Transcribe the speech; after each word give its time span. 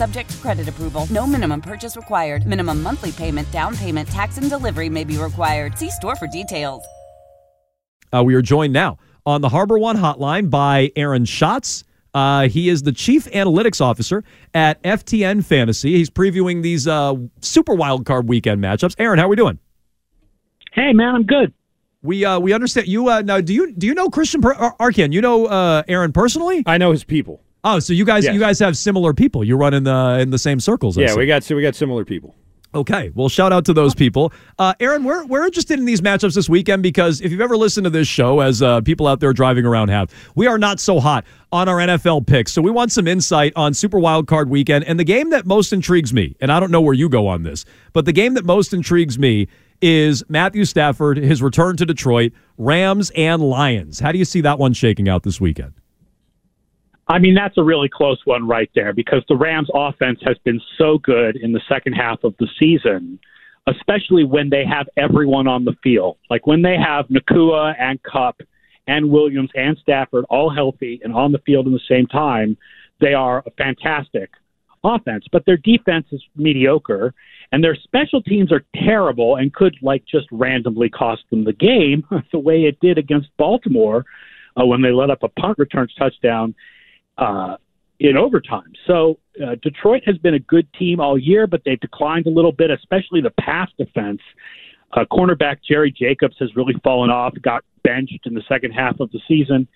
Subject 0.00 0.30
to 0.30 0.36
credit 0.38 0.66
approval. 0.66 1.06
No 1.10 1.26
minimum 1.26 1.60
purchase 1.60 1.94
required. 1.94 2.46
Minimum 2.46 2.82
monthly 2.82 3.12
payment, 3.12 3.50
down 3.50 3.76
payment, 3.76 4.08
tax, 4.08 4.38
and 4.38 4.48
delivery 4.48 4.88
may 4.88 5.04
be 5.04 5.18
required. 5.18 5.76
See 5.76 5.90
store 5.90 6.16
for 6.16 6.26
details. 6.26 6.82
Uh, 8.10 8.24
we 8.24 8.34
are 8.34 8.40
joined 8.40 8.72
now 8.72 8.96
on 9.26 9.42
the 9.42 9.50
Harbor 9.50 9.78
One 9.78 9.98
hotline 9.98 10.48
by 10.48 10.90
Aaron 10.96 11.26
Schatz. 11.26 11.84
Uh, 12.14 12.48
he 12.48 12.70
is 12.70 12.82
the 12.82 12.92
chief 12.92 13.26
analytics 13.26 13.82
officer 13.82 14.24
at 14.54 14.82
FTN 14.84 15.44
Fantasy. 15.44 15.92
He's 15.92 16.08
previewing 16.08 16.62
these 16.62 16.88
uh, 16.88 17.16
super 17.42 17.74
wild 17.74 18.06
card 18.06 18.26
weekend 18.26 18.64
matchups. 18.64 18.94
Aaron, 18.98 19.18
how 19.18 19.26
are 19.26 19.28
we 19.28 19.36
doing? 19.36 19.58
Hey, 20.72 20.94
man, 20.94 21.14
I'm 21.14 21.24
good. 21.24 21.52
We 22.02 22.24
uh, 22.24 22.38
we 22.40 22.54
understand 22.54 22.88
you 22.88 23.10
uh, 23.10 23.20
now. 23.20 23.42
Do 23.42 23.52
you 23.52 23.70
do 23.74 23.86
you 23.86 23.92
know 23.92 24.08
Christian 24.08 24.40
per- 24.40 24.54
Ar- 24.54 24.76
Arcan? 24.80 25.12
You 25.12 25.20
know 25.20 25.44
uh, 25.44 25.82
Aaron 25.88 26.14
personally? 26.14 26.62
I 26.64 26.78
know 26.78 26.90
his 26.90 27.04
people. 27.04 27.42
Oh, 27.62 27.78
so 27.78 27.92
you 27.92 28.04
guys 28.04 28.24
Yes. 28.24 28.34
you 28.34 28.40
guys 28.40 28.58
have 28.60 28.76
similar 28.76 29.12
people. 29.12 29.44
You 29.44 29.56
run 29.56 29.74
in 29.74 29.84
the 29.84 30.18
in 30.20 30.30
the 30.30 30.38
same 30.38 30.60
circles. 30.60 30.96
I 30.96 31.02
Yeah, 31.02 31.08
see. 31.08 31.18
we 31.18 31.26
got 31.26 31.44
so 31.44 31.56
we 31.56 31.62
got 31.62 31.74
similar 31.74 32.04
people. 32.04 32.34
Okay, 32.72 33.10
well, 33.16 33.28
shout 33.28 33.52
out 33.52 33.64
to 33.64 33.72
those 33.72 33.96
people. 33.96 34.32
Uh, 34.56 34.72
Aaron, 34.78 35.02
we're, 35.02 35.26
we're 35.26 35.44
interested 35.44 35.76
in 35.80 35.86
these 35.86 36.00
matchups 36.00 36.36
this 36.36 36.48
weekend 36.48 36.84
because 36.84 37.20
if 37.20 37.32
you've 37.32 37.40
ever 37.40 37.56
listened 37.56 37.82
to 37.82 37.90
this 37.90 38.06
show, 38.06 38.38
as 38.38 38.62
uh, 38.62 38.80
people 38.82 39.08
out 39.08 39.18
there 39.18 39.32
driving 39.32 39.66
around 39.66 39.88
have, 39.88 40.08
we 40.36 40.46
are 40.46 40.56
not 40.56 40.78
so 40.78 41.00
hot 41.00 41.24
on 41.50 41.68
our 41.68 41.78
NFL 41.78 42.28
picks. 42.28 42.52
So 42.52 42.62
we 42.62 42.70
want 42.70 42.92
some 42.92 43.08
insight 43.08 43.52
on 43.56 43.74
Super 43.74 43.98
Wild 43.98 44.28
Card 44.28 44.48
weekend. 44.50 44.84
And 44.84 45.00
the 45.00 45.04
game 45.04 45.30
that 45.30 45.46
most 45.46 45.72
intrigues 45.72 46.14
me, 46.14 46.36
and 46.40 46.52
I 46.52 46.60
don't 46.60 46.70
know 46.70 46.80
where 46.80 46.94
you 46.94 47.08
go 47.08 47.26
on 47.26 47.42
this, 47.42 47.64
but 47.92 48.04
the 48.04 48.12
game 48.12 48.34
that 48.34 48.44
most 48.44 48.72
intrigues 48.72 49.18
me 49.18 49.48
is 49.82 50.22
Matthew 50.28 50.64
Stafford, 50.64 51.16
his 51.16 51.42
return 51.42 51.76
to 51.76 51.84
Detroit, 51.84 52.30
Rams 52.56 53.10
and 53.16 53.42
Lions. 53.42 53.98
How 53.98 54.12
do 54.12 54.18
you 54.18 54.24
see 54.24 54.42
that 54.42 54.60
one 54.60 54.74
shaking 54.74 55.08
out 55.08 55.24
this 55.24 55.40
weekend? 55.40 55.72
I 57.10 57.18
mean, 57.18 57.34
that's 57.34 57.58
a 57.58 57.62
really 57.64 57.88
close 57.92 58.20
one 58.24 58.46
right 58.46 58.70
there 58.76 58.92
because 58.92 59.24
the 59.28 59.36
Rams' 59.36 59.68
offense 59.74 60.20
has 60.24 60.38
been 60.44 60.60
so 60.78 60.98
good 60.98 61.34
in 61.34 61.50
the 61.50 61.60
second 61.68 61.94
half 61.94 62.22
of 62.22 62.34
the 62.38 62.46
season, 62.56 63.18
especially 63.66 64.22
when 64.22 64.48
they 64.48 64.64
have 64.64 64.86
everyone 64.96 65.48
on 65.48 65.64
the 65.64 65.74
field. 65.82 66.18
Like 66.30 66.46
when 66.46 66.62
they 66.62 66.76
have 66.76 67.06
Nacua 67.06 67.74
and 67.80 68.00
Kupp 68.04 68.40
and 68.86 69.10
Williams 69.10 69.50
and 69.56 69.76
Stafford 69.82 70.24
all 70.30 70.54
healthy 70.54 71.00
and 71.02 71.12
on 71.12 71.32
the 71.32 71.40
field 71.40 71.66
in 71.66 71.72
the 71.72 71.80
same 71.88 72.06
time, 72.06 72.56
they 73.00 73.12
are 73.12 73.42
a 73.44 73.50
fantastic 73.58 74.30
offense. 74.84 75.24
But 75.32 75.44
their 75.46 75.56
defense 75.56 76.06
is 76.12 76.22
mediocre 76.36 77.12
and 77.50 77.64
their 77.64 77.74
special 77.74 78.22
teams 78.22 78.52
are 78.52 78.64
terrible 78.84 79.34
and 79.34 79.52
could 79.52 79.74
like 79.82 80.04
just 80.08 80.28
randomly 80.30 80.88
cost 80.88 81.22
them 81.30 81.42
the 81.42 81.52
game 81.54 82.04
the 82.32 82.38
way 82.38 82.62
it 82.66 82.78
did 82.78 82.98
against 82.98 83.36
Baltimore 83.36 84.04
uh, 84.56 84.64
when 84.64 84.80
they 84.80 84.92
let 84.92 85.10
up 85.10 85.24
a 85.24 85.28
punt 85.40 85.58
returns 85.58 85.92
touchdown 85.98 86.54
uh, 87.20 87.56
in 88.00 88.16
overtime. 88.16 88.72
So 88.86 89.18
uh, 89.44 89.56
Detroit 89.62 90.02
has 90.06 90.16
been 90.18 90.34
a 90.34 90.38
good 90.40 90.66
team 90.72 91.00
all 91.00 91.18
year, 91.18 91.46
but 91.46 91.62
they've 91.64 91.78
declined 91.78 92.26
a 92.26 92.30
little 92.30 92.52
bit, 92.52 92.70
especially 92.70 93.20
the 93.20 93.32
pass 93.38 93.68
defense. 93.78 94.20
Uh, 94.92 95.04
cornerback 95.12 95.58
Jerry 95.66 95.92
Jacobs 95.96 96.34
has 96.40 96.56
really 96.56 96.74
fallen 96.82 97.10
off, 97.10 97.34
got 97.42 97.62
benched 97.84 98.26
in 98.26 98.34
the 98.34 98.42
second 98.48 98.72
half 98.72 98.98
of 98.98 99.10
the 99.12 99.20
season. 99.28 99.68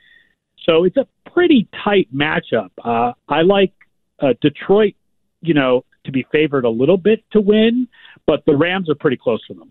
So 0.64 0.84
it's 0.84 0.96
a 0.96 1.06
pretty 1.30 1.68
tight 1.84 2.08
matchup. 2.12 2.70
Uh, 2.82 3.12
I 3.28 3.42
like 3.42 3.72
uh, 4.20 4.32
Detroit, 4.40 4.94
you 5.42 5.54
know, 5.54 5.84
to 6.06 6.12
be 6.12 6.26
favored 6.32 6.64
a 6.64 6.70
little 6.70 6.96
bit 6.96 7.22
to 7.32 7.40
win, 7.40 7.86
but 8.26 8.42
the 8.46 8.56
Rams 8.56 8.88
are 8.88 8.94
pretty 8.94 9.18
close 9.22 9.46
to 9.46 9.54
them. 9.54 9.70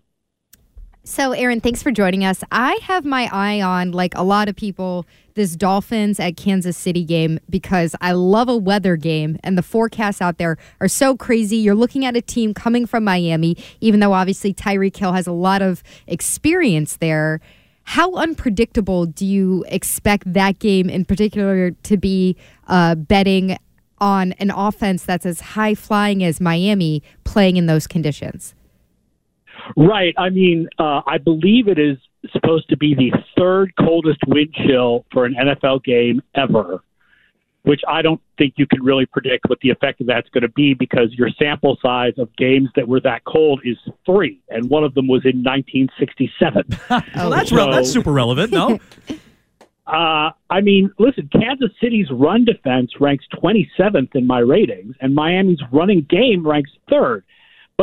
So, 1.06 1.34
Aaron, 1.34 1.60
thanks 1.60 1.84
for 1.84 1.92
joining 1.92 2.24
us. 2.24 2.46
I 2.50 2.80
have 2.84 3.04
my 3.04 3.28
eye 3.30 3.62
on, 3.62 3.92
like 3.92 4.16
a 4.16 4.24
lot 4.24 4.48
of 4.48 4.56
people, 4.56 5.06
this 5.34 5.58
Dolphins 5.58 6.18
at 6.18 6.38
Kansas 6.38 6.78
City 6.78 7.04
game 7.04 7.42
because 7.50 7.94
I 8.00 8.14
love 8.14 8.48
a 8.48 8.56
weather 8.56 8.96
game 8.96 9.38
and 9.44 9.58
the 9.58 9.64
forecasts 9.64 10.22
out 10.22 10.38
there 10.38 10.58
are 10.80 10.88
so 10.88 11.18
crazy. 11.18 11.58
You're 11.58 11.76
looking 11.76 12.06
at 12.06 12.16
a 12.16 12.22
team 12.22 12.54
coming 12.54 12.86
from 12.86 13.04
Miami, 13.04 13.58
even 13.82 14.00
though 14.00 14.14
obviously 14.14 14.54
Tyreek 14.54 14.96
Hill 14.96 15.12
has 15.12 15.28
a 15.28 15.34
lot 15.34 15.62
of 15.62 15.84
experience 16.08 16.96
there. 16.96 17.42
How 17.84 18.14
unpredictable 18.14 19.06
do 19.06 19.26
you 19.26 19.66
expect 19.68 20.32
that 20.32 20.60
game 20.60 20.90
in 20.90 21.04
particular 21.04 21.72
to 21.72 21.98
be 21.98 22.38
uh, 22.70 22.96
betting 22.96 23.58
on 23.98 24.32
an 24.34 24.52
offense 24.52 25.04
that's 25.04 25.26
as 25.26 25.42
high 25.42 25.76
flying 25.76 26.24
as 26.24 26.40
Miami 26.40 27.04
playing 27.26 27.58
in 27.58 27.66
those 27.66 27.88
conditions? 27.88 28.56
Right. 29.76 30.14
I 30.18 30.30
mean, 30.30 30.68
uh, 30.80 31.02
I 31.06 31.18
believe 31.18 31.68
it 31.68 31.80
is 31.80 31.98
supposed 32.32 32.70
to 32.70 32.78
be 32.78 32.96
the 32.96 33.12
third 33.38 33.74
coldest 33.80 34.20
wind 34.28 34.54
chill 34.66 35.06
for 35.12 35.26
an 35.26 35.36
NFL 35.36 35.84
game 35.84 36.22
ever, 36.36 36.84
which 37.64 37.82
I 37.88 38.02
don't 38.02 38.22
think 38.38 38.54
you 38.58 38.68
can 38.68 38.84
really 38.84 39.06
predict 39.06 39.50
what 39.50 39.60
the 39.62 39.70
effect 39.70 40.02
of 40.02 40.08
that's 40.08 40.30
going 40.30 40.44
to 40.44 40.50
be 40.50 40.74
because 40.74 41.14
your 41.14 41.30
sample 41.38 41.78
size 41.82 42.14
of 42.18 42.36
games 42.38 42.70
that 42.76 42.88
were 42.88 43.02
that 43.02 43.24
cold 43.26 43.62
is 43.66 43.78
three, 44.06 44.42
and 44.50 44.70
one 44.70 44.84
of 44.84 44.94
them 44.94 45.08
was 45.08 45.24
in 45.26 45.44
1967. 45.44 46.64
Well, 47.16 47.30
that's 47.30 47.52
rel- 47.52 47.72
that's 47.72 47.92
super 47.92 48.12
relevant, 48.12 48.52
no? 48.52 48.80
Uh, 49.86 50.32
I 50.50 50.62
mean, 50.62 50.92
listen, 50.98 51.30
Kansas 51.32 51.70
City's 51.82 52.08
run 52.10 52.46
defense 52.46 52.92
ranks 53.02 53.26
27th 53.34 54.16
in 54.16 54.26
my 54.26 54.40
ratings, 54.40 54.96
and 55.02 55.14
Miami's 55.14 55.60
running 55.74 56.08
game 56.10 56.48
ranks 56.48 56.72
third. 56.90 57.26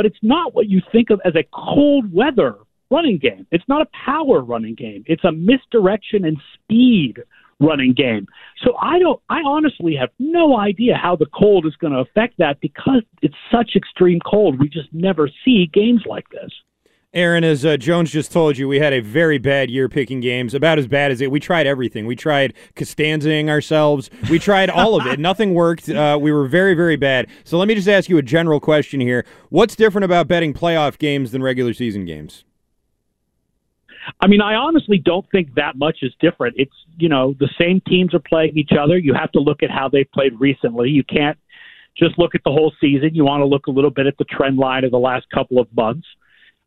But 0.00 0.06
it's 0.06 0.18
not 0.22 0.54
what 0.54 0.66
you 0.66 0.80
think 0.90 1.10
of 1.10 1.20
as 1.26 1.34
a 1.36 1.44
cold 1.52 2.10
weather 2.10 2.54
running 2.90 3.18
game. 3.18 3.46
It's 3.50 3.68
not 3.68 3.82
a 3.82 3.88
power 4.06 4.40
running 4.40 4.74
game. 4.74 5.04
It's 5.04 5.24
a 5.24 5.30
misdirection 5.30 6.24
and 6.24 6.38
speed 6.54 7.18
running 7.60 7.92
game. 7.92 8.26
So 8.64 8.76
I 8.80 8.98
don't 8.98 9.20
I 9.28 9.40
honestly 9.44 9.94
have 9.96 10.08
no 10.18 10.56
idea 10.56 10.94
how 10.96 11.16
the 11.16 11.26
cold 11.38 11.66
is 11.66 11.76
going 11.76 11.92
to 11.92 11.98
affect 11.98 12.38
that 12.38 12.62
because 12.62 13.02
it's 13.20 13.34
such 13.52 13.72
extreme 13.76 14.20
cold. 14.24 14.58
We 14.58 14.70
just 14.70 14.88
never 14.94 15.28
see 15.44 15.68
games 15.70 16.04
like 16.06 16.30
this. 16.30 16.50
Aaron, 17.12 17.42
as 17.42 17.64
uh, 17.64 17.76
Jones 17.76 18.12
just 18.12 18.30
told 18.30 18.56
you, 18.56 18.68
we 18.68 18.78
had 18.78 18.92
a 18.92 19.00
very 19.00 19.38
bad 19.38 19.68
year 19.68 19.88
picking 19.88 20.20
games. 20.20 20.54
About 20.54 20.78
as 20.78 20.86
bad 20.86 21.10
as 21.10 21.20
it. 21.20 21.28
We 21.32 21.40
tried 21.40 21.66
everything. 21.66 22.06
We 22.06 22.14
tried 22.14 22.54
Costanzaing 22.76 23.48
ourselves. 23.48 24.10
We 24.30 24.38
tried 24.38 24.70
all 24.70 24.94
of 24.94 25.04
it. 25.08 25.18
Nothing 25.18 25.52
worked. 25.52 25.88
Uh, 25.88 26.16
we 26.20 26.30
were 26.30 26.46
very, 26.46 26.74
very 26.74 26.94
bad. 26.94 27.26
So 27.42 27.58
let 27.58 27.66
me 27.66 27.74
just 27.74 27.88
ask 27.88 28.08
you 28.08 28.18
a 28.18 28.22
general 28.22 28.60
question 28.60 29.00
here. 29.00 29.26
What's 29.48 29.74
different 29.74 30.04
about 30.04 30.28
betting 30.28 30.54
playoff 30.54 30.98
games 30.98 31.32
than 31.32 31.42
regular 31.42 31.74
season 31.74 32.04
games? 32.04 32.44
I 34.20 34.28
mean, 34.28 34.40
I 34.40 34.54
honestly 34.54 34.98
don't 34.98 35.28
think 35.32 35.54
that 35.54 35.76
much 35.76 35.98
is 36.02 36.12
different. 36.20 36.54
It's, 36.58 36.74
you 36.96 37.08
know, 37.08 37.34
the 37.40 37.50
same 37.58 37.82
teams 37.88 38.14
are 38.14 38.20
playing 38.20 38.56
each 38.56 38.70
other. 38.80 38.96
You 38.96 39.14
have 39.14 39.32
to 39.32 39.40
look 39.40 39.64
at 39.64 39.70
how 39.70 39.88
they've 39.88 40.10
played 40.12 40.38
recently. 40.38 40.90
You 40.90 41.02
can't 41.02 41.38
just 41.96 42.18
look 42.20 42.36
at 42.36 42.42
the 42.44 42.52
whole 42.52 42.72
season. 42.80 43.10
You 43.14 43.24
want 43.24 43.40
to 43.40 43.46
look 43.46 43.66
a 43.66 43.72
little 43.72 43.90
bit 43.90 44.06
at 44.06 44.16
the 44.16 44.24
trend 44.24 44.58
line 44.58 44.84
of 44.84 44.92
the 44.92 44.98
last 44.98 45.26
couple 45.34 45.58
of 45.58 45.66
months. 45.76 46.06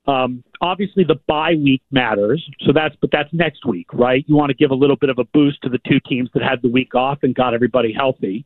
Um, 0.05 0.43
obviously, 0.61 1.03
the 1.03 1.19
bye 1.27 1.53
week 1.55 1.81
matters. 1.91 2.43
So 2.65 2.73
that's, 2.73 2.95
but 2.99 3.09
that's 3.11 3.29
next 3.31 3.65
week, 3.65 3.87
right? 3.93 4.23
You 4.27 4.35
want 4.35 4.49
to 4.49 4.55
give 4.55 4.71
a 4.71 4.75
little 4.75 4.97
bit 4.97 5.09
of 5.09 5.17
a 5.19 5.23
boost 5.25 5.61
to 5.63 5.69
the 5.69 5.79
two 5.87 5.99
teams 6.07 6.29
that 6.33 6.43
had 6.43 6.61
the 6.61 6.69
week 6.69 6.93
off 6.93 7.19
and 7.23 7.33
got 7.33 7.53
everybody 7.53 7.93
healthy. 7.93 8.45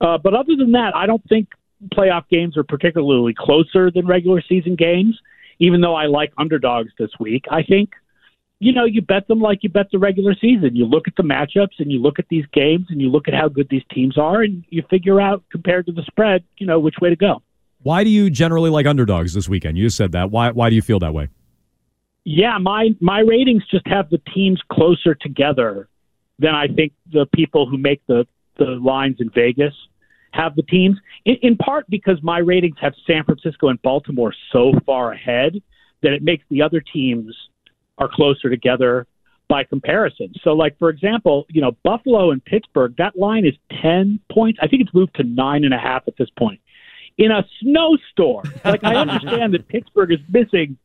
Uh, 0.00 0.16
but 0.18 0.34
other 0.34 0.56
than 0.56 0.72
that, 0.72 0.92
I 0.94 1.06
don't 1.06 1.26
think 1.28 1.48
playoff 1.94 2.28
games 2.28 2.56
are 2.56 2.64
particularly 2.64 3.34
closer 3.36 3.90
than 3.90 4.06
regular 4.06 4.42
season 4.48 4.76
games. 4.76 5.18
Even 5.58 5.80
though 5.80 5.94
I 5.94 6.06
like 6.06 6.32
underdogs 6.38 6.90
this 6.98 7.10
week, 7.18 7.44
I 7.50 7.62
think 7.62 7.90
you 8.60 8.74
know, 8.74 8.84
you 8.84 9.00
bet 9.00 9.26
them 9.26 9.40
like 9.40 9.60
you 9.62 9.70
bet 9.70 9.86
the 9.90 9.98
regular 9.98 10.34
season. 10.34 10.76
You 10.76 10.84
look 10.84 11.08
at 11.08 11.16
the 11.16 11.22
matchups 11.22 11.78
and 11.78 11.90
you 11.90 11.98
look 11.98 12.18
at 12.18 12.26
these 12.28 12.44
games 12.52 12.86
and 12.90 13.00
you 13.00 13.10
look 13.10 13.26
at 13.26 13.34
how 13.34 13.48
good 13.48 13.68
these 13.70 13.82
teams 13.90 14.18
are 14.18 14.42
and 14.42 14.64
you 14.68 14.84
figure 14.90 15.18
out 15.18 15.42
compared 15.50 15.86
to 15.86 15.92
the 15.92 16.02
spread, 16.02 16.44
you 16.58 16.66
know, 16.66 16.78
which 16.78 16.96
way 17.00 17.08
to 17.08 17.16
go. 17.16 17.42
Why 17.82 18.04
do 18.04 18.10
you 18.10 18.30
generally 18.30 18.70
like 18.70 18.86
underdogs 18.86 19.32
this 19.34 19.48
weekend? 19.48 19.78
You 19.78 19.88
said 19.88 20.12
that. 20.12 20.30
Why 20.30 20.50
why 20.50 20.68
do 20.70 20.76
you 20.76 20.82
feel 20.82 20.98
that 21.00 21.14
way? 21.14 21.28
Yeah, 22.24 22.58
my 22.58 22.90
my 23.00 23.20
ratings 23.20 23.62
just 23.70 23.86
have 23.86 24.10
the 24.10 24.20
teams 24.34 24.60
closer 24.70 25.14
together 25.14 25.88
than 26.38 26.54
I 26.54 26.68
think 26.68 26.92
the 27.10 27.26
people 27.34 27.66
who 27.68 27.78
make 27.78 28.02
the 28.06 28.26
the 28.58 28.66
lines 28.66 29.16
in 29.20 29.30
Vegas. 29.30 29.74
have 30.32 30.54
the 30.54 30.62
teams, 30.62 30.96
in, 31.24 31.36
in 31.42 31.56
part 31.56 31.86
because 31.88 32.18
my 32.22 32.38
ratings 32.38 32.76
have 32.80 32.94
San 33.06 33.24
Francisco 33.24 33.68
and 33.68 33.80
Baltimore 33.82 34.34
so 34.52 34.72
far 34.86 35.12
ahead 35.12 35.60
that 36.02 36.12
it 36.12 36.22
makes 36.22 36.44
the 36.50 36.62
other 36.62 36.80
teams 36.80 37.34
are 37.98 38.08
closer 38.12 38.48
together 38.48 39.06
by 39.48 39.64
comparison. 39.64 40.32
So, 40.44 40.52
like 40.52 40.78
for 40.78 40.90
example, 40.90 41.46
you 41.48 41.60
know 41.60 41.72
Buffalo 41.82 42.30
and 42.30 42.44
Pittsburgh, 42.44 42.94
that 42.98 43.18
line 43.18 43.44
is 43.44 43.54
ten 43.82 44.20
points. 44.30 44.58
I 44.62 44.68
think 44.68 44.82
it's 44.82 44.94
moved 44.94 45.16
to 45.16 45.24
nine 45.24 45.64
and 45.64 45.74
a 45.74 45.78
half 45.78 46.04
at 46.06 46.14
this 46.16 46.30
point. 46.38 46.60
In 47.20 47.30
a 47.30 47.44
snowstorm, 47.60 48.50
like 48.64 48.82
I 48.82 48.96
understand 48.96 49.52
that 49.52 49.68
Pittsburgh 49.68 50.10
is 50.10 50.20
missing. 50.30 50.78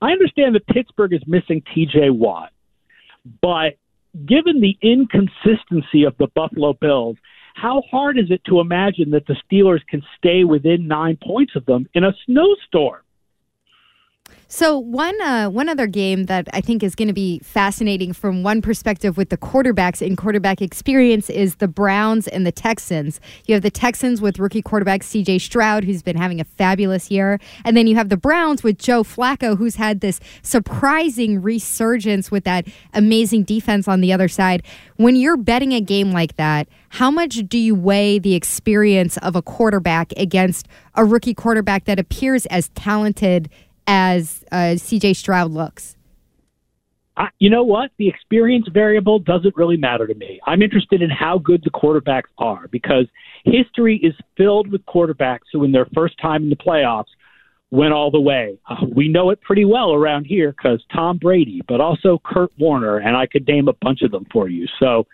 I 0.00 0.10
understand 0.10 0.54
that 0.54 0.66
Pittsburgh 0.66 1.12
is 1.12 1.20
missing 1.26 1.62
T.J. 1.74 2.08
Watt, 2.08 2.50
but 3.42 3.74
given 4.26 4.62
the 4.62 4.78
inconsistency 4.80 6.04
of 6.04 6.16
the 6.16 6.28
Buffalo 6.34 6.72
Bills, 6.72 7.18
how 7.54 7.82
hard 7.90 8.18
is 8.18 8.30
it 8.30 8.42
to 8.46 8.60
imagine 8.60 9.10
that 9.10 9.26
the 9.26 9.36
Steelers 9.44 9.86
can 9.86 10.02
stay 10.16 10.44
within 10.44 10.88
nine 10.88 11.18
points 11.22 11.54
of 11.56 11.66
them 11.66 11.86
in 11.92 12.04
a 12.04 12.14
snowstorm? 12.24 13.02
So 14.54 14.76
one 14.76 15.18
uh, 15.22 15.48
one 15.48 15.70
other 15.70 15.86
game 15.86 16.24
that 16.24 16.46
I 16.52 16.60
think 16.60 16.82
is 16.82 16.94
going 16.94 17.08
to 17.08 17.14
be 17.14 17.38
fascinating 17.38 18.12
from 18.12 18.42
one 18.42 18.60
perspective 18.60 19.16
with 19.16 19.30
the 19.30 19.38
quarterbacks 19.38 20.06
in 20.06 20.14
quarterback 20.14 20.60
experience 20.60 21.30
is 21.30 21.54
the 21.54 21.68
Browns 21.68 22.28
and 22.28 22.46
the 22.46 22.52
Texans. 22.52 23.18
You 23.46 23.54
have 23.54 23.62
the 23.62 23.70
Texans 23.70 24.20
with 24.20 24.38
rookie 24.38 24.60
quarterback 24.60 25.04
C.J. 25.04 25.38
Stroud, 25.38 25.84
who's 25.84 26.02
been 26.02 26.18
having 26.18 26.38
a 26.38 26.44
fabulous 26.44 27.10
year, 27.10 27.40
and 27.64 27.74
then 27.78 27.86
you 27.86 27.96
have 27.96 28.10
the 28.10 28.18
Browns 28.18 28.62
with 28.62 28.76
Joe 28.76 29.02
Flacco, 29.02 29.56
who's 29.56 29.76
had 29.76 30.02
this 30.02 30.20
surprising 30.42 31.40
resurgence 31.40 32.30
with 32.30 32.44
that 32.44 32.66
amazing 32.92 33.44
defense 33.44 33.88
on 33.88 34.02
the 34.02 34.12
other 34.12 34.28
side. 34.28 34.62
When 34.96 35.16
you're 35.16 35.38
betting 35.38 35.72
a 35.72 35.80
game 35.80 36.12
like 36.12 36.36
that, 36.36 36.68
how 36.90 37.10
much 37.10 37.36
do 37.48 37.56
you 37.56 37.74
weigh 37.74 38.18
the 38.18 38.34
experience 38.34 39.16
of 39.16 39.34
a 39.34 39.40
quarterback 39.40 40.12
against 40.18 40.68
a 40.94 41.06
rookie 41.06 41.32
quarterback 41.32 41.86
that 41.86 41.98
appears 41.98 42.44
as 42.46 42.68
talented? 42.74 43.48
As 43.92 44.42
uh, 44.50 44.74
CJ 44.76 45.14
Stroud 45.14 45.50
looks? 45.50 45.96
You 47.38 47.50
know 47.50 47.62
what? 47.62 47.90
The 47.98 48.08
experience 48.08 48.66
variable 48.72 49.18
doesn't 49.18 49.54
really 49.54 49.76
matter 49.76 50.06
to 50.06 50.14
me. 50.14 50.40
I'm 50.46 50.62
interested 50.62 51.02
in 51.02 51.10
how 51.10 51.36
good 51.36 51.62
the 51.62 51.70
quarterbacks 51.70 52.30
are 52.38 52.68
because 52.68 53.04
history 53.44 53.98
is 54.02 54.14
filled 54.34 54.72
with 54.72 54.84
quarterbacks 54.86 55.50
who, 55.52 55.62
in 55.62 55.72
their 55.72 55.86
first 55.94 56.18
time 56.22 56.42
in 56.44 56.48
the 56.48 56.56
playoffs, 56.56 57.12
went 57.70 57.92
all 57.92 58.10
the 58.10 58.20
way. 58.20 58.58
Uh, 58.66 58.76
we 58.94 59.08
know 59.08 59.28
it 59.28 59.42
pretty 59.42 59.66
well 59.66 59.92
around 59.92 60.24
here 60.24 60.52
because 60.52 60.82
Tom 60.90 61.18
Brady, 61.18 61.60
but 61.68 61.82
also 61.82 62.18
Kurt 62.24 62.50
Warner, 62.58 62.96
and 62.96 63.14
I 63.14 63.26
could 63.26 63.46
name 63.46 63.68
a 63.68 63.74
bunch 63.82 64.00
of 64.00 64.10
them 64.10 64.26
for 64.32 64.48
you. 64.48 64.66
So, 64.80 65.06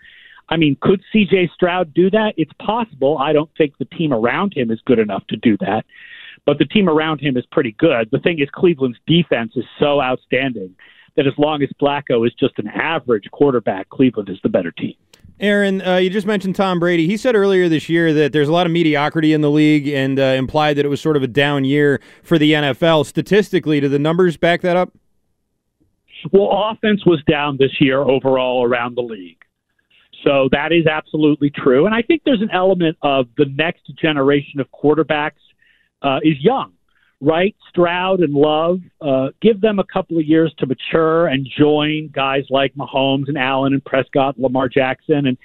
I 0.47 0.55
mean, 0.55 0.77
could 0.79 1.01
CJ 1.13 1.51
Stroud 1.53 1.93
do 1.93 2.09
that? 2.11 2.33
It's 2.37 2.53
possible. 2.65 3.17
I 3.17 3.33
don't 3.33 3.51
think 3.57 3.77
the 3.77 3.85
team 3.85 4.13
around 4.13 4.53
him 4.55 4.71
is 4.71 4.79
good 4.85 4.99
enough 4.99 5.27
to 5.27 5.35
do 5.35 5.57
that 5.57 5.83
but 6.49 6.57
the 6.57 6.65
team 6.65 6.89
around 6.89 7.21
him 7.21 7.37
is 7.37 7.45
pretty 7.51 7.75
good. 7.77 8.09
The 8.11 8.17
thing 8.17 8.39
is, 8.39 8.49
Cleveland's 8.51 8.97
defense 9.05 9.51
is 9.55 9.65
so 9.77 10.01
outstanding 10.01 10.75
that 11.15 11.27
as 11.27 11.33
long 11.37 11.61
as 11.61 11.69
Flacco 11.79 12.25
is 12.25 12.33
just 12.39 12.57
an 12.57 12.67
average 12.69 13.25
quarterback, 13.29 13.87
Cleveland 13.89 14.29
is 14.29 14.39
the 14.41 14.49
better 14.49 14.71
team. 14.71 14.95
Aaron, 15.39 15.79
uh, 15.83 15.97
you 15.97 16.09
just 16.09 16.25
mentioned 16.25 16.55
Tom 16.55 16.79
Brady. 16.79 17.05
He 17.05 17.17
said 17.17 17.35
earlier 17.35 17.69
this 17.69 17.87
year 17.87 18.15
that 18.15 18.33
there's 18.33 18.47
a 18.47 18.51
lot 18.51 18.65
of 18.65 18.71
mediocrity 18.71 19.31
in 19.31 19.41
the 19.41 19.51
league 19.51 19.87
and 19.89 20.19
uh, 20.19 20.23
implied 20.23 20.77
that 20.77 20.85
it 20.85 20.89
was 20.89 20.99
sort 20.99 21.15
of 21.15 21.21
a 21.21 21.27
down 21.27 21.65
year 21.65 22.01
for 22.23 22.39
the 22.39 22.53
NFL. 22.53 23.05
Statistically, 23.05 23.79
do 23.79 23.87
the 23.87 23.99
numbers 23.99 24.35
back 24.35 24.61
that 24.61 24.75
up? 24.75 24.91
Well, 26.31 26.49
offense 26.71 27.05
was 27.05 27.21
down 27.29 27.57
this 27.59 27.79
year 27.79 27.99
overall 27.99 28.65
around 28.65 28.97
the 28.97 29.03
league. 29.03 29.37
So 30.25 30.49
that 30.51 30.71
is 30.71 30.87
absolutely 30.87 31.51
true. 31.51 31.85
And 31.85 31.93
I 31.93 32.01
think 32.01 32.23
there's 32.25 32.41
an 32.41 32.49
element 32.51 32.97
of 33.03 33.27
the 33.37 33.45
next 33.45 33.83
generation 34.01 34.59
of 34.59 34.67
quarterbacks 34.71 35.33
uh, 36.01 36.19
is 36.23 36.35
young, 36.39 36.73
right? 37.21 37.55
Stroud 37.69 38.21
and 38.21 38.33
Love, 38.33 38.79
uh, 39.01 39.27
give 39.41 39.61
them 39.61 39.79
a 39.79 39.83
couple 39.83 40.17
of 40.17 40.25
years 40.25 40.53
to 40.59 40.65
mature 40.65 41.27
and 41.27 41.47
join 41.57 42.09
guys 42.13 42.43
like 42.49 42.73
Mahomes 42.75 43.27
and 43.27 43.37
Allen 43.37 43.73
and 43.73 43.83
Prescott, 43.83 44.39
Lamar 44.39 44.69
Jackson, 44.69 45.27
and 45.27 45.37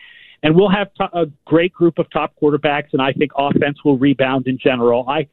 and 0.42 0.54
we'll 0.54 0.70
have 0.70 0.88
a 1.14 1.24
great 1.46 1.72
group 1.72 1.98
of 1.98 2.06
top 2.10 2.34
quarterbacks, 2.40 2.88
and 2.92 3.00
I 3.00 3.12
think 3.12 3.32
offense 3.34 3.82
will 3.82 3.96
rebound 3.96 4.46
in 4.46 4.58
general. 4.58 5.08
I, 5.08 5.26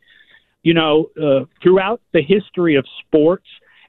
you 0.64 0.74
know, 0.74 1.10
uh, 1.22 1.44
throughout 1.62 2.00
the 2.14 2.22
history 2.22 2.76
of 2.78 2.86
sports, 3.06 3.46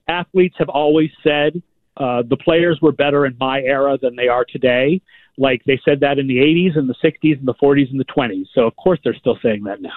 athletes 0.08 0.56
have 0.58 0.68
always 0.68 1.10
said 1.22 1.62
uh, 1.96 2.22
the 2.28 2.36
players 2.36 2.80
were 2.82 2.90
better 2.90 3.24
in 3.24 3.36
my 3.38 3.60
era 3.60 3.96
than 4.02 4.16
they 4.16 4.26
are 4.26 4.44
today. 4.44 5.00
Like 5.38 5.62
they 5.64 5.80
said 5.84 6.00
that 6.00 6.18
in 6.18 6.26
the 6.26 6.38
80s 6.38 6.76
and 6.76 6.88
the 6.88 6.96
60s 7.04 7.38
and 7.38 7.46
the 7.46 7.54
40s 7.54 7.90
and 7.90 8.00
the 8.00 8.04
20s. 8.04 8.46
So 8.52 8.66
of 8.66 8.74
course 8.74 8.98
they're 9.04 9.14
still 9.14 9.38
saying 9.42 9.62
that 9.64 9.80
now. 9.80 9.90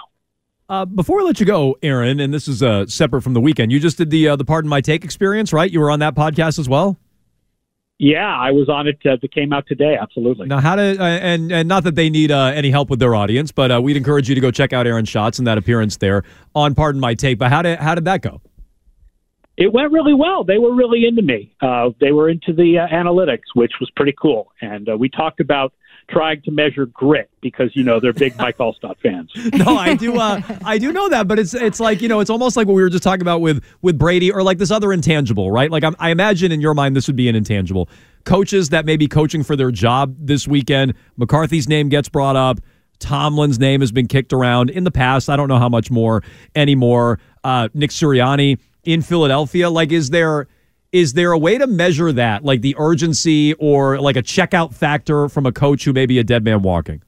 Uh, 0.67 0.83
before 0.83 1.21
I 1.21 1.23
let 1.23 1.39
you 1.39 1.45
go, 1.45 1.77
Aaron, 1.83 2.19
and 2.19 2.33
this 2.33 2.47
is 2.47 2.63
uh, 2.63 2.87
separate 2.87 3.21
from 3.21 3.33
the 3.33 3.41
weekend, 3.41 3.71
you 3.71 3.79
just 3.79 3.97
did 3.97 4.09
the 4.09 4.29
uh, 4.29 4.35
the 4.35 4.45
Pardon 4.45 4.67
My 4.67 4.81
Take 4.81 5.03
experience, 5.03 5.53
right? 5.53 5.71
You 5.71 5.79
were 5.79 5.91
on 5.91 5.99
that 5.99 6.15
podcast 6.15 6.57
as 6.57 6.67
well. 6.67 6.97
Yeah, 7.97 8.27
I 8.27 8.51
was 8.51 8.67
on 8.67 8.87
it. 8.87 8.97
Uh, 9.05 9.15
that 9.21 9.31
came 9.31 9.53
out 9.53 9.67
today. 9.67 9.95
Absolutely. 9.99 10.47
Now, 10.47 10.59
how 10.59 10.75
to 10.75 10.99
uh, 10.99 11.03
and 11.03 11.51
and 11.51 11.69
not 11.69 11.83
that 11.83 11.93
they 11.93 12.09
need 12.09 12.31
uh, 12.31 12.45
any 12.45 12.71
help 12.71 12.89
with 12.89 12.99
their 12.99 13.13
audience, 13.13 13.51
but 13.51 13.71
uh, 13.71 13.79
we'd 13.79 13.95
encourage 13.95 14.27
you 14.27 14.33
to 14.33 14.41
go 14.41 14.49
check 14.49 14.73
out 14.73 14.87
Aaron 14.87 15.05
Schatz 15.05 15.37
and 15.37 15.47
that 15.47 15.59
appearance 15.59 15.97
there 15.97 16.23
on 16.55 16.73
Pardon 16.73 16.99
My 16.99 17.13
Take. 17.13 17.37
But 17.37 17.51
how 17.51 17.61
did 17.61 17.77
how 17.79 17.93
did 17.93 18.05
that 18.05 18.23
go? 18.23 18.41
It 19.57 19.71
went 19.71 19.91
really 19.93 20.13
well. 20.13 20.43
They 20.43 20.57
were 20.57 20.75
really 20.75 21.05
into 21.05 21.21
me. 21.21 21.55
Uh, 21.61 21.91
they 22.01 22.11
were 22.11 22.27
into 22.27 22.51
the 22.51 22.79
uh, 22.79 22.93
analytics, 22.93 23.53
which 23.53 23.71
was 23.79 23.89
pretty 23.95 24.13
cool. 24.19 24.51
And 24.61 24.89
uh, 24.89 24.97
we 24.97 25.09
talked 25.09 25.39
about 25.39 25.73
trying 26.09 26.41
to 26.43 26.51
measure 26.51 26.85
grit 26.87 27.29
because 27.41 27.75
you 27.75 27.83
know 27.83 27.99
they're 27.99 28.13
big 28.13 28.37
Mike 28.37 28.57
Alstott 28.57 28.97
fans. 29.01 29.31
no, 29.53 29.77
I 29.77 29.95
do. 29.95 30.17
Uh, 30.17 30.41
I 30.63 30.77
do 30.77 30.91
know 30.91 31.09
that, 31.09 31.27
but 31.27 31.39
it's 31.39 31.53
it's 31.53 31.79
like 31.79 32.01
you 32.01 32.07
know 32.07 32.19
it's 32.19 32.29
almost 32.29 32.57
like 32.57 32.67
what 32.67 32.73
we 32.73 32.81
were 32.81 32.89
just 32.89 33.03
talking 33.03 33.21
about 33.21 33.41
with 33.41 33.63
with 33.81 33.97
Brady 33.97 34.31
or 34.31 34.43
like 34.43 34.57
this 34.57 34.71
other 34.71 34.93
intangible, 34.93 35.51
right? 35.51 35.71
Like 35.71 35.83
I'm, 35.83 35.95
I 35.99 36.09
imagine 36.09 36.51
in 36.51 36.61
your 36.61 36.73
mind 36.73 36.95
this 36.95 37.07
would 37.07 37.15
be 37.15 37.29
an 37.29 37.35
intangible. 37.35 37.89
Coaches 38.23 38.69
that 38.69 38.85
may 38.85 38.97
be 38.97 39.07
coaching 39.07 39.43
for 39.43 39.55
their 39.55 39.71
job 39.71 40.15
this 40.19 40.47
weekend. 40.47 40.95
McCarthy's 41.17 41.67
name 41.67 41.89
gets 41.89 42.09
brought 42.09 42.35
up. 42.35 42.59
Tomlin's 42.99 43.59
name 43.59 43.81
has 43.81 43.91
been 43.91 44.07
kicked 44.07 44.33
around 44.33 44.69
in 44.69 44.83
the 44.83 44.91
past. 44.91 45.29
I 45.29 45.35
don't 45.35 45.49
know 45.49 45.59
how 45.59 45.69
much 45.69 45.91
more 45.91 46.23
anymore. 46.55 47.19
Uh, 47.43 47.67
Nick 47.73 47.91
Sirianni 47.91 48.57
in 48.83 49.01
Philadelphia. 49.01 49.69
Like, 49.69 49.91
is 49.91 50.09
there 50.09 50.47
is 50.91 51.13
there 51.13 51.31
a 51.31 51.37
way 51.37 51.57
to 51.57 51.67
measure 51.67 52.11
that, 52.11 52.43
like 52.43 52.61
the 52.61 52.75
urgency 52.77 53.53
or 53.55 53.99
like 53.99 54.15
a 54.15 54.23
checkout 54.23 54.73
factor 54.73 55.27
from 55.29 55.45
a 55.45 55.51
coach 55.51 55.83
who 55.83 55.93
may 55.93 56.05
be 56.05 56.19
a 56.19 56.23
dead 56.23 56.43
man 56.43 56.61
walking? 56.61 57.01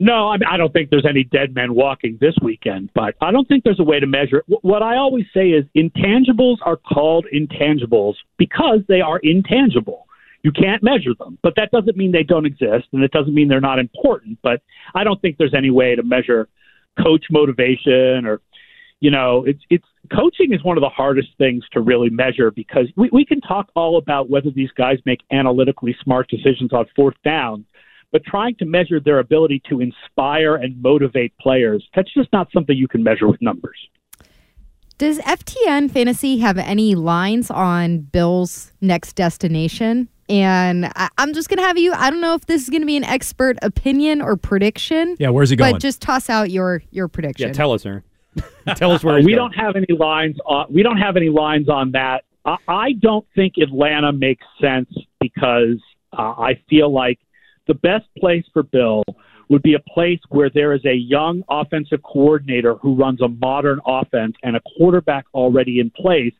No, 0.00 0.28
I, 0.28 0.38
mean, 0.38 0.48
I 0.50 0.56
don't 0.56 0.72
think 0.72 0.90
there's 0.90 1.06
any 1.08 1.22
dead 1.22 1.54
men 1.54 1.74
walking 1.74 2.18
this 2.20 2.34
weekend, 2.42 2.90
but 2.94 3.14
I 3.20 3.30
don't 3.30 3.46
think 3.46 3.62
there's 3.62 3.78
a 3.78 3.84
way 3.84 4.00
to 4.00 4.06
measure 4.06 4.38
it. 4.38 4.44
What 4.62 4.82
I 4.82 4.96
always 4.96 5.24
say 5.32 5.50
is 5.50 5.64
intangibles 5.76 6.56
are 6.62 6.76
called 6.76 7.26
intangibles 7.32 8.14
because 8.36 8.80
they 8.88 9.00
are 9.00 9.20
intangible. 9.22 10.06
You 10.42 10.50
can't 10.50 10.82
measure 10.82 11.14
them, 11.18 11.38
but 11.42 11.54
that 11.56 11.70
doesn't 11.70 11.96
mean 11.96 12.10
they 12.10 12.24
don't 12.24 12.44
exist, 12.44 12.88
and 12.92 13.04
it 13.04 13.12
doesn't 13.12 13.32
mean 13.32 13.48
they're 13.48 13.60
not 13.60 13.78
important. 13.78 14.38
But 14.42 14.62
I 14.94 15.04
don't 15.04 15.22
think 15.22 15.38
there's 15.38 15.54
any 15.54 15.70
way 15.70 15.94
to 15.94 16.02
measure 16.02 16.48
coach 17.02 17.26
motivation 17.30 18.26
or 18.26 18.40
you 19.04 19.10
know, 19.10 19.44
it's 19.44 19.60
it's 19.68 19.84
coaching 20.10 20.54
is 20.54 20.64
one 20.64 20.78
of 20.78 20.80
the 20.80 20.88
hardest 20.88 21.28
things 21.36 21.62
to 21.72 21.80
really 21.82 22.08
measure 22.08 22.50
because 22.50 22.86
we, 22.96 23.10
we 23.12 23.22
can 23.22 23.38
talk 23.42 23.68
all 23.76 23.98
about 23.98 24.30
whether 24.30 24.50
these 24.50 24.70
guys 24.78 24.96
make 25.04 25.20
analytically 25.30 25.94
smart 26.02 26.26
decisions 26.28 26.72
on 26.72 26.86
fourth 26.96 27.16
down, 27.22 27.66
but 28.12 28.24
trying 28.24 28.54
to 28.56 28.64
measure 28.64 29.00
their 29.00 29.18
ability 29.18 29.60
to 29.68 29.82
inspire 29.82 30.54
and 30.54 30.80
motivate 30.80 31.36
players, 31.36 31.86
that's 31.94 32.14
just 32.14 32.32
not 32.32 32.48
something 32.50 32.74
you 32.74 32.88
can 32.88 33.02
measure 33.02 33.28
with 33.28 33.42
numbers. 33.42 33.76
Does 34.96 35.18
FTN 35.18 35.90
Fantasy 35.90 36.38
have 36.38 36.56
any 36.56 36.94
lines 36.94 37.50
on 37.50 37.98
Bill's 37.98 38.72
next 38.80 39.16
destination? 39.16 40.08
And 40.30 40.86
I, 40.96 41.10
am 41.18 41.34
just 41.34 41.50
going 41.50 41.58
to 41.58 41.64
have 41.64 41.76
you, 41.76 41.92
I 41.92 42.08
don't 42.08 42.22
know 42.22 42.32
if 42.32 42.46
this 42.46 42.62
is 42.62 42.70
going 42.70 42.80
to 42.80 42.86
be 42.86 42.96
an 42.96 43.04
expert 43.04 43.58
opinion 43.60 44.22
or 44.22 44.38
prediction. 44.38 45.16
Yeah, 45.18 45.28
where's 45.28 45.50
he 45.50 45.56
going? 45.56 45.74
But 45.74 45.82
just 45.82 46.00
toss 46.00 46.30
out 46.30 46.50
your, 46.50 46.82
your 46.90 47.08
prediction. 47.08 47.48
Yeah, 47.48 47.52
tell 47.52 47.72
us, 47.72 47.82
sir. 47.82 48.02
Tell 48.76 48.92
us 48.92 49.04
where 49.04 49.16
we 49.16 49.34
going. 49.34 49.36
don't 49.36 49.52
have 49.52 49.76
any 49.76 49.96
lines. 49.96 50.36
On, 50.46 50.66
we 50.72 50.82
don't 50.82 50.98
have 50.98 51.16
any 51.16 51.28
lines 51.28 51.68
on 51.68 51.92
that. 51.92 52.24
I, 52.44 52.56
I 52.68 52.92
don't 53.00 53.26
think 53.34 53.54
Atlanta 53.58 54.12
makes 54.12 54.44
sense 54.60 54.90
because 55.20 55.80
uh, 56.12 56.32
I 56.38 56.60
feel 56.68 56.92
like 56.92 57.18
the 57.66 57.74
best 57.74 58.06
place 58.18 58.44
for 58.52 58.62
Bill 58.62 59.02
would 59.48 59.62
be 59.62 59.74
a 59.74 59.90
place 59.92 60.20
where 60.30 60.50
there 60.52 60.72
is 60.72 60.84
a 60.84 60.94
young 60.94 61.42
offensive 61.48 62.02
coordinator 62.02 62.76
who 62.76 62.94
runs 62.94 63.20
a 63.20 63.28
modern 63.28 63.80
offense 63.86 64.34
and 64.42 64.56
a 64.56 64.60
quarterback 64.76 65.26
already 65.34 65.80
in 65.80 65.90
place. 65.90 66.32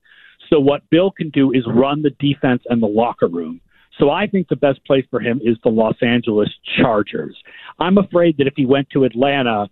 So 0.50 0.58
what 0.60 0.82
Bill 0.90 1.10
can 1.10 1.30
do 1.30 1.52
is 1.52 1.64
run 1.66 2.02
the 2.02 2.10
defense 2.18 2.62
and 2.68 2.82
the 2.82 2.86
locker 2.86 3.28
room. 3.28 3.60
So 3.98 4.10
I 4.10 4.26
think 4.26 4.48
the 4.48 4.56
best 4.56 4.84
place 4.84 5.04
for 5.10 5.20
him 5.20 5.40
is 5.44 5.56
the 5.62 5.70
Los 5.70 5.96
Angeles 6.02 6.50
Chargers. 6.76 7.36
I'm 7.78 7.98
afraid 7.98 8.36
that 8.38 8.46
if 8.46 8.54
he 8.56 8.66
went 8.66 8.90
to 8.90 9.04
Atlanta, 9.04 9.68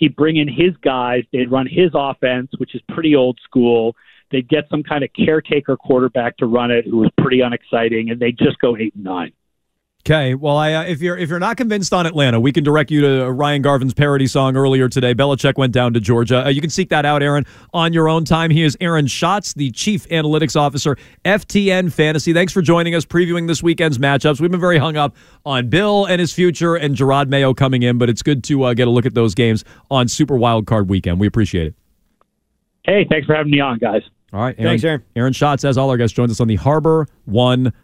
he'd 0.00 0.16
bring 0.16 0.38
in 0.38 0.48
his 0.48 0.76
guys. 0.82 1.22
They'd 1.32 1.50
run 1.50 1.68
his 1.70 1.90
offense, 1.94 2.50
which 2.56 2.74
is 2.74 2.80
pretty 2.88 3.14
old 3.14 3.38
school. 3.44 3.94
They'd 4.32 4.48
get 4.48 4.64
some 4.70 4.82
kind 4.82 5.04
of 5.04 5.10
caretaker 5.12 5.76
quarterback 5.76 6.38
to 6.38 6.46
run 6.46 6.70
it 6.70 6.86
who 6.86 6.96
was 6.96 7.10
pretty 7.18 7.40
unexciting, 7.42 8.10
and 8.10 8.18
they'd 8.18 8.38
just 8.38 8.58
go 8.58 8.76
eight 8.76 8.94
and 8.94 9.04
nine. 9.04 9.32
Okay, 10.06 10.34
well, 10.34 10.56
I, 10.56 10.72
uh, 10.72 10.84
if 10.84 11.02
you're 11.02 11.18
if 11.18 11.28
you're 11.28 11.38
not 11.38 11.58
convinced 11.58 11.92
on 11.92 12.06
Atlanta, 12.06 12.40
we 12.40 12.52
can 12.52 12.64
direct 12.64 12.90
you 12.90 13.02
to 13.02 13.30
Ryan 13.30 13.60
Garvin's 13.60 13.92
parody 13.92 14.26
song 14.26 14.56
earlier 14.56 14.88
today. 14.88 15.14
Belichick 15.14 15.58
went 15.58 15.74
down 15.74 15.92
to 15.92 16.00
Georgia. 16.00 16.46
Uh, 16.46 16.48
you 16.48 16.62
can 16.62 16.70
seek 16.70 16.88
that 16.88 17.04
out, 17.04 17.22
Aaron, 17.22 17.44
on 17.74 17.92
your 17.92 18.08
own 18.08 18.24
time. 18.24 18.50
He 18.50 18.62
is 18.62 18.78
Aaron 18.80 19.06
Schatz, 19.06 19.52
the 19.52 19.70
Chief 19.72 20.08
Analytics 20.08 20.58
Officer, 20.58 20.96
FTN 21.26 21.92
Fantasy. 21.92 22.32
Thanks 22.32 22.50
for 22.50 22.62
joining 22.62 22.94
us, 22.94 23.04
previewing 23.04 23.46
this 23.46 23.62
weekend's 23.62 23.98
matchups. 23.98 24.40
We've 24.40 24.50
been 24.50 24.58
very 24.58 24.78
hung 24.78 24.96
up 24.96 25.14
on 25.44 25.68
Bill 25.68 26.06
and 26.06 26.18
his 26.18 26.32
future 26.32 26.76
and 26.76 26.96
Jerod 26.96 27.28
Mayo 27.28 27.52
coming 27.52 27.82
in, 27.82 27.98
but 27.98 28.08
it's 28.08 28.22
good 28.22 28.42
to 28.44 28.62
uh, 28.64 28.74
get 28.74 28.88
a 28.88 28.90
look 28.90 29.04
at 29.04 29.12
those 29.12 29.34
games 29.34 29.66
on 29.90 30.08
Super 30.08 30.34
Wild 30.34 30.66
Card 30.66 30.88
Weekend. 30.88 31.20
We 31.20 31.26
appreciate 31.26 31.66
it. 31.66 31.74
Hey, 32.84 33.06
thanks 33.10 33.26
for 33.26 33.34
having 33.34 33.52
me 33.52 33.60
on, 33.60 33.76
guys. 33.76 34.02
All 34.32 34.40
right, 34.40 34.54
Aaron, 34.58 34.70
Thanks, 34.70 34.84
Aaron. 34.84 35.02
Aaron 35.16 35.32
Schatz, 35.32 35.64
as 35.64 35.76
all 35.76 35.90
our 35.90 35.96
guests, 35.96 36.16
joins 36.16 36.30
us 36.30 36.40
on 36.40 36.48
the 36.48 36.56
Harbor 36.56 37.06
One 37.26 37.72